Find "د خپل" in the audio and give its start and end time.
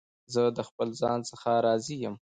0.57-0.87